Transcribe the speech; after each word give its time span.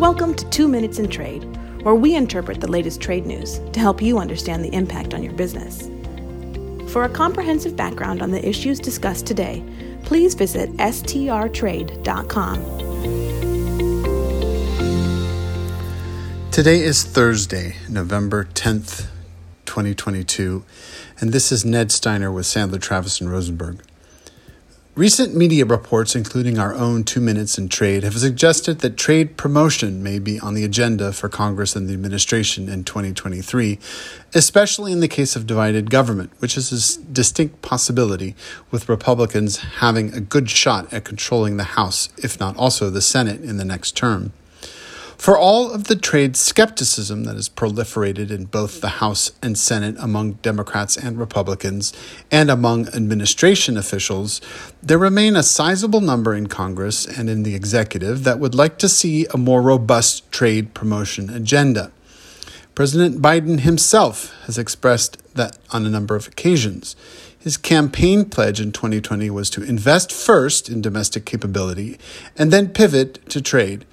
Welcome 0.00 0.34
to 0.36 0.48
Two 0.48 0.66
Minutes 0.66 0.98
in 0.98 1.10
Trade, 1.10 1.44
where 1.82 1.94
we 1.94 2.14
interpret 2.14 2.58
the 2.58 2.70
latest 2.70 3.02
trade 3.02 3.26
news 3.26 3.58
to 3.74 3.80
help 3.80 4.00
you 4.00 4.18
understand 4.18 4.64
the 4.64 4.72
impact 4.72 5.12
on 5.12 5.22
your 5.22 5.34
business. 5.34 5.90
For 6.90 7.04
a 7.04 7.08
comprehensive 7.10 7.76
background 7.76 8.22
on 8.22 8.30
the 8.30 8.42
issues 8.48 8.80
discussed 8.80 9.26
today, 9.26 9.62
please 10.04 10.32
visit 10.32 10.74
strtrade.com. 10.78 12.00
Today 16.50 16.80
is 16.80 17.04
Thursday, 17.04 17.76
November 17.86 18.44
10th, 18.54 19.08
2022, 19.66 20.64
and 21.20 21.30
this 21.30 21.52
is 21.52 21.66
Ned 21.66 21.92
Steiner 21.92 22.32
with 22.32 22.46
Sandler 22.46 22.80
Travis 22.80 23.20
and 23.20 23.30
Rosenberg. 23.30 23.82
Recent 25.00 25.34
media 25.34 25.64
reports, 25.64 26.14
including 26.14 26.58
our 26.58 26.74
own 26.74 27.04
Two 27.04 27.22
Minutes 27.22 27.56
in 27.56 27.70
Trade, 27.70 28.02
have 28.02 28.18
suggested 28.18 28.80
that 28.80 28.98
trade 28.98 29.38
promotion 29.38 30.02
may 30.02 30.18
be 30.18 30.38
on 30.38 30.52
the 30.52 30.62
agenda 30.62 31.10
for 31.10 31.30
Congress 31.30 31.74
and 31.74 31.88
the 31.88 31.94
administration 31.94 32.68
in 32.68 32.84
2023, 32.84 33.78
especially 34.34 34.92
in 34.92 35.00
the 35.00 35.08
case 35.08 35.36
of 35.36 35.46
divided 35.46 35.88
government, 35.88 36.32
which 36.40 36.54
is 36.54 36.98
a 36.98 37.02
distinct 37.14 37.62
possibility, 37.62 38.36
with 38.70 38.90
Republicans 38.90 39.60
having 39.78 40.12
a 40.12 40.20
good 40.20 40.50
shot 40.50 40.92
at 40.92 41.04
controlling 41.04 41.56
the 41.56 41.64
House, 41.64 42.10
if 42.18 42.38
not 42.38 42.54
also 42.58 42.90
the 42.90 43.00
Senate, 43.00 43.40
in 43.40 43.56
the 43.56 43.64
next 43.64 43.96
term. 43.96 44.34
For 45.20 45.36
all 45.36 45.70
of 45.70 45.84
the 45.84 45.96
trade 45.96 46.34
skepticism 46.34 47.24
that 47.24 47.34
has 47.34 47.50
proliferated 47.50 48.30
in 48.30 48.46
both 48.46 48.80
the 48.80 48.88
House 49.04 49.32
and 49.42 49.58
Senate 49.58 49.96
among 49.98 50.38
Democrats 50.40 50.96
and 50.96 51.18
Republicans 51.18 51.92
and 52.30 52.50
among 52.50 52.88
administration 52.94 53.76
officials, 53.76 54.40
there 54.82 54.96
remain 54.96 55.36
a 55.36 55.42
sizable 55.42 56.00
number 56.00 56.34
in 56.34 56.46
Congress 56.46 57.04
and 57.04 57.28
in 57.28 57.42
the 57.42 57.54
executive 57.54 58.24
that 58.24 58.38
would 58.38 58.54
like 58.54 58.78
to 58.78 58.88
see 58.88 59.26
a 59.26 59.36
more 59.36 59.60
robust 59.60 60.32
trade 60.32 60.72
promotion 60.72 61.28
agenda. 61.28 61.92
President 62.74 63.20
Biden 63.20 63.60
himself 63.60 64.34
has 64.46 64.56
expressed 64.56 65.18
that 65.34 65.58
on 65.70 65.84
a 65.84 65.90
number 65.90 66.16
of 66.16 66.28
occasions. 66.28 66.96
His 67.40 67.56
campaign 67.56 68.26
pledge 68.26 68.60
in 68.60 68.70
2020 68.70 69.30
was 69.30 69.48
to 69.50 69.62
invest 69.62 70.12
first 70.12 70.68
in 70.68 70.82
domestic 70.82 71.24
capability 71.24 71.98
and 72.36 72.52
then 72.52 72.68
pivot 72.68 73.26
to 73.30 73.40
trade. 73.40 73.86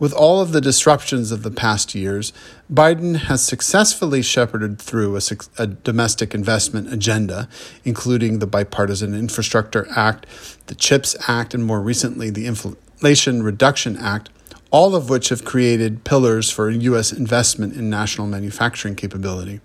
With 0.00 0.12
all 0.12 0.40
of 0.40 0.50
the 0.50 0.60
disruptions 0.60 1.30
of 1.30 1.44
the 1.44 1.52
past 1.52 1.94
years, 1.94 2.32
Biden 2.72 3.14
has 3.14 3.40
successfully 3.40 4.20
shepherded 4.20 4.80
through 4.80 5.16
a, 5.16 5.20
a, 5.58 5.68
domestic 5.68 6.34
investment 6.34 6.92
agenda, 6.92 7.48
including 7.84 8.40
the 8.40 8.48
Bipartisan 8.48 9.14
Infrastructure 9.14 9.86
Act, 9.94 10.26
the 10.66 10.74
CHIPS 10.74 11.14
Act, 11.28 11.54
and 11.54 11.64
more 11.64 11.80
recently, 11.80 12.30
the 12.30 12.46
Inflation 12.46 13.44
Reduction 13.44 13.96
Act, 13.96 14.28
all 14.72 14.96
of 14.96 15.08
which 15.08 15.28
have 15.28 15.44
created 15.44 16.02
pillars 16.02 16.50
for 16.50 16.68
U.S. 16.68 17.12
investment 17.12 17.76
in 17.76 17.88
national 17.88 18.26
manufacturing 18.26 18.96
capability. 18.96 19.60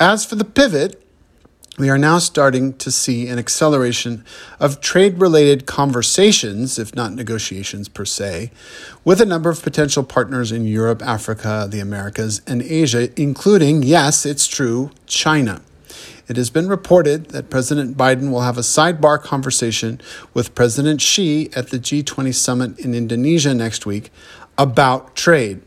As 0.00 0.24
for 0.24 0.34
the 0.34 0.44
pivot, 0.44 1.04
we 1.78 1.88
are 1.88 1.98
now 1.98 2.18
starting 2.18 2.74
to 2.74 2.90
see 2.90 3.28
an 3.28 3.38
acceleration 3.38 4.24
of 4.58 4.80
trade 4.80 5.20
related 5.20 5.64
conversations, 5.64 6.78
if 6.78 6.94
not 6.94 7.12
negotiations 7.12 7.88
per 7.88 8.04
se, 8.04 8.50
with 9.04 9.20
a 9.20 9.24
number 9.24 9.48
of 9.48 9.62
potential 9.62 10.02
partners 10.02 10.50
in 10.50 10.64
Europe, 10.64 11.00
Africa, 11.02 11.68
the 11.70 11.78
Americas, 11.78 12.42
and 12.46 12.62
Asia, 12.62 13.08
including, 13.20 13.84
yes, 13.84 14.26
it's 14.26 14.48
true, 14.48 14.90
China. 15.06 15.62
It 16.26 16.36
has 16.36 16.50
been 16.50 16.68
reported 16.68 17.26
that 17.26 17.48
President 17.48 17.96
Biden 17.96 18.30
will 18.30 18.42
have 18.42 18.58
a 18.58 18.62
sidebar 18.62 19.22
conversation 19.22 20.00
with 20.34 20.54
President 20.54 21.00
Xi 21.00 21.48
at 21.54 21.70
the 21.70 21.78
G20 21.78 22.34
summit 22.34 22.78
in 22.78 22.92
Indonesia 22.92 23.54
next 23.54 23.86
week 23.86 24.10
about 24.58 25.14
trade. 25.14 25.62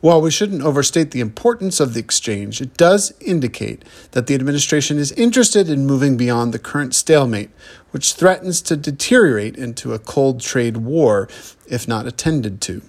While 0.00 0.20
we 0.20 0.30
shouldn't 0.30 0.62
overstate 0.62 1.10
the 1.10 1.20
importance 1.20 1.80
of 1.80 1.94
the 1.94 2.00
exchange, 2.00 2.60
it 2.60 2.76
does 2.76 3.12
indicate 3.20 3.84
that 4.12 4.26
the 4.26 4.34
administration 4.34 4.98
is 4.98 5.12
interested 5.12 5.68
in 5.68 5.86
moving 5.86 6.16
beyond 6.16 6.52
the 6.52 6.58
current 6.58 6.94
stalemate, 6.94 7.50
which 7.90 8.14
threatens 8.14 8.62
to 8.62 8.76
deteriorate 8.76 9.56
into 9.56 9.92
a 9.92 9.98
cold 9.98 10.40
trade 10.40 10.78
war 10.78 11.28
if 11.66 11.86
not 11.86 12.06
attended 12.06 12.60
to. 12.62 12.82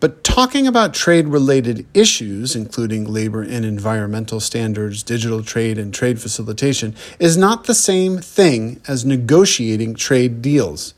But 0.00 0.22
talking 0.22 0.66
about 0.66 0.94
trade 0.94 1.26
related 1.26 1.84
issues, 1.92 2.54
including 2.54 3.12
labor 3.12 3.42
and 3.42 3.64
environmental 3.64 4.38
standards, 4.38 5.02
digital 5.02 5.42
trade, 5.42 5.76
and 5.76 5.92
trade 5.92 6.20
facilitation, 6.20 6.94
is 7.18 7.36
not 7.36 7.64
the 7.64 7.74
same 7.74 8.18
thing 8.18 8.80
as 8.86 9.04
negotiating 9.04 9.96
trade 9.96 10.40
deals. 10.40 10.94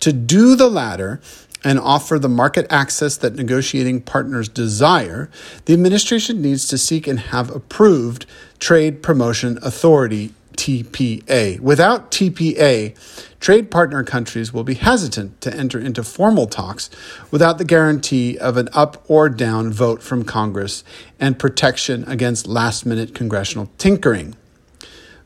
To 0.00 0.12
do 0.14 0.56
the 0.56 0.70
latter 0.70 1.20
and 1.64 1.78
offer 1.78 2.18
the 2.18 2.28
market 2.28 2.66
access 2.70 3.16
that 3.18 3.34
negotiating 3.34 4.00
partners 4.02 4.48
desire, 4.48 5.30
the 5.66 5.72
administration 5.72 6.40
needs 6.40 6.66
to 6.68 6.78
seek 6.78 7.06
and 7.06 7.20
have 7.20 7.50
approved 7.50 8.26
Trade 8.58 9.02
Promotion 9.02 9.58
Authority 9.62 10.32
TPA. 10.60 11.58
Without 11.60 12.10
TPA, 12.10 12.94
trade 13.40 13.70
partner 13.70 14.04
countries 14.04 14.52
will 14.52 14.64
be 14.64 14.74
hesitant 14.74 15.40
to 15.40 15.54
enter 15.54 15.78
into 15.78 16.04
formal 16.04 16.46
talks 16.46 16.90
without 17.30 17.56
the 17.56 17.64
guarantee 17.64 18.36
of 18.36 18.58
an 18.58 18.68
up 18.74 19.02
or 19.08 19.30
down 19.30 19.72
vote 19.72 20.02
from 20.02 20.22
Congress 20.22 20.84
and 21.18 21.38
protection 21.38 22.04
against 22.06 22.46
last 22.46 22.84
minute 22.84 23.14
congressional 23.14 23.70
tinkering. 23.78 24.36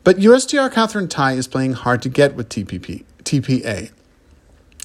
But 0.04 0.18
USTR 0.18 0.70
Katherine 0.70 1.08
Tai 1.08 1.32
is 1.32 1.48
playing 1.48 1.72
hard 1.72 2.02
to 2.02 2.08
get 2.08 2.36
with 2.36 2.48
TPP, 2.48 3.04
TPA. 3.24 3.90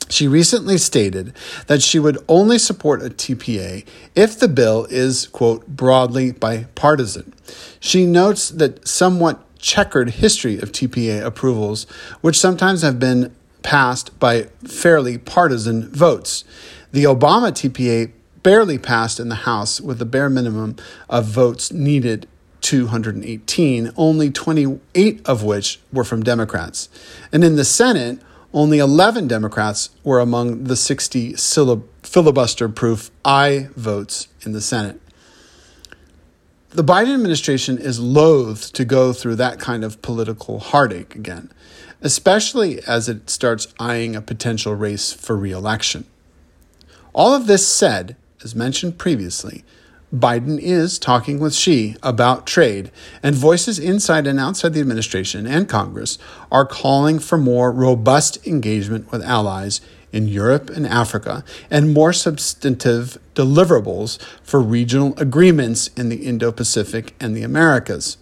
She 0.09 0.28
recently 0.28 0.78
stated 0.78 1.34
that 1.68 1.84
she 1.84 2.00
would 2.00 2.18
only 2.28 2.58
support 2.58 3.03
a 3.03 3.09
TPA 3.09 3.86
if 4.16 4.40
the 4.40 4.47
bill 4.47 4.86
is, 4.90 5.28
quote, 5.28 5.68
broadly 5.68 6.31
bipartisan. 6.31 7.34
She 7.80 8.06
notes 8.06 8.50
that 8.50 8.88
somewhat 8.88 9.46
checkered 9.59 10.12
history 10.12 10.58
of 10.58 10.72
TPA 10.72 11.24
approvals, 11.24 11.86
which 12.22 12.40
sometimes 12.40 12.81
have 12.81 13.00
been 13.00 13.36
passed 13.62 14.18
by 14.19 14.44
fairly 14.68 15.18
partisan 15.18 15.90
votes. 15.90 16.44
The 16.92 17.03
Obama 17.03 17.52
TPA 17.52 18.12
barely 18.42 18.78
passed 18.78 19.19
in 19.19 19.30
the 19.30 19.36
House 19.36 19.80
with 19.80 20.00
the 20.00 20.06
bare 20.06 20.30
minimum 20.30 20.78
of 21.09 21.25
votes 21.25 21.72
needed 21.72 22.28
218, 22.62 23.92
only 23.96 24.31
28 24.31 25.22
of 25.25 25.44
which 25.44 25.80
were 25.94 26.03
from 26.03 26.24
Democrats. 26.24 26.90
And 27.31 27.44
in 27.44 27.58
the 27.58 27.66
Senate, 27.66 28.19
only 28.54 28.80
11 28.80 29.28
Democrats 29.28 29.92
were 30.04 30.20
among 30.20 30.64
the 30.66 30.76
60 30.76 31.36
filibuster 32.04 32.70
proof 32.70 33.12
aye 33.24 33.70
votes 33.76 34.28
in 34.42 34.54
the 34.54 34.62
Senate. 34.62 35.00
The 36.72 36.84
Biden 36.84 37.14
administration 37.14 37.78
is 37.78 38.00
loath 38.00 38.74
to 38.74 38.86
go 38.86 39.14
through 39.14 39.36
that 39.38 39.60
kind 39.60 39.84
of 39.84 40.02
political 40.02 40.60
heartache 40.60 41.16
again, 41.16 41.52
especially 42.02 42.82
as 42.84 43.10
it 43.10 43.30
starts 43.30 43.74
eyeing 43.80 44.16
a 44.16 44.22
potential 44.22 44.76
race 44.76 45.12
for 45.12 45.36
reelection. 45.36 46.06
All 47.14 47.34
of 47.34 47.48
this 47.48 47.68
said, 47.68 48.16
as 48.44 48.56
mentioned 48.56 48.98
previously, 48.98 49.64
Biden 50.14 50.58
is 50.59 50.97
talking 50.97 51.40
with 51.40 51.53
Xi 51.53 51.96
about 52.02 52.47
trade, 52.47 52.90
and 53.22 53.36
voices 53.36 53.78
inside 53.78 54.25
and 54.25 54.40
outside 54.40 54.74
the 54.74 54.80
administration 54.80 55.46
and 55.46 55.70
Congress 55.70 56.18
are 56.52 56.66
calling 56.66 57.20
for 57.20 57.38
more 57.38 57.72
robust 57.72 58.46
engagement 58.48 59.12
with 59.12 59.22
allies 59.22 59.81
in 60.12 60.28
Europe 60.28 60.72
and 60.72 60.88
Africa 60.88 61.44
and 61.69 61.94
more 61.94 62.12
substantive 62.12 63.19
deliverables 63.36 64.19
for 64.42 64.59
regional 64.59 65.14
agreements 65.18 65.90
in 65.90 66.09
the 66.09 66.25
Indo 66.25 66.52
Pacific 66.52 67.14
and 67.19 67.36
the 67.36 67.44
Americas. 67.44 68.18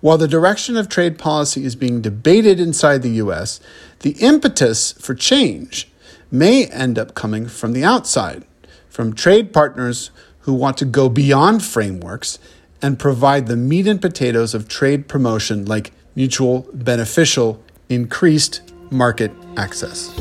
While 0.00 0.18
the 0.18 0.26
direction 0.26 0.76
of 0.76 0.88
trade 0.88 1.18
policy 1.18 1.64
is 1.64 1.76
being 1.76 2.00
debated 2.00 2.58
inside 2.58 3.02
the 3.02 3.10
U.S., 3.10 3.60
the 4.00 4.16
impetus 4.18 4.92
for 4.92 5.14
change 5.14 5.88
may 6.32 6.66
end 6.66 6.98
up 6.98 7.14
coming 7.14 7.46
from 7.46 7.72
the 7.72 7.84
outside, 7.84 8.44
from 8.88 9.12
trade 9.12 9.52
partners 9.52 10.10
who 10.46 10.54
want 10.54 10.78
to 10.78 10.84
go 10.84 11.08
beyond 11.08 11.62
frameworks 11.62 12.38
and 12.80 13.00
provide 13.00 13.48
the 13.48 13.56
meat 13.56 13.88
and 13.88 14.00
potatoes 14.00 14.54
of 14.54 14.68
trade 14.68 15.08
promotion 15.08 15.64
like 15.64 15.90
mutual, 16.14 16.68
beneficial, 16.72 17.60
increased 17.88 18.62
market 18.90 19.32
access. 19.56 20.16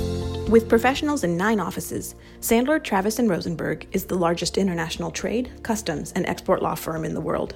With 0.50 0.68
professionals 0.68 1.24
in 1.24 1.38
nine 1.38 1.60
offices, 1.60 2.16
Sandler, 2.42 2.83
Travis, 2.83 3.19
and 3.19 3.30
Rosenberg 3.30 3.86
is 3.92 4.06
the 4.06 4.16
largest 4.16 4.57
international 4.57 5.12
trade, 5.12 5.51
customs, 5.62 6.12
and 6.13 6.25
export 6.25 6.63
law 6.63 6.74
firm 6.74 7.06
in 7.06 7.13
the 7.13 7.21
world. 7.21 7.56